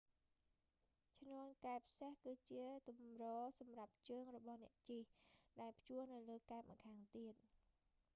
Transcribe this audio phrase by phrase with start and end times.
[1.19, 3.23] ឈ្នាន់កែបសេះ គឺជាទម្រ
[3.59, 5.03] សម្រាប់ជើងរបស់អ្នកជិះ
[5.61, 7.33] ដែលព្យួរនៅលើកែបម្ខាងទៀត